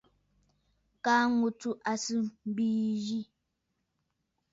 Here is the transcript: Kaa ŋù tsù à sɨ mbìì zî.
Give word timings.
Kaa 1.03 1.23
ŋù 1.37 1.47
tsù 1.59 1.69
à 1.91 1.93
sɨ 2.03 2.15
mbìì 2.49 2.85
zî. 3.05 3.19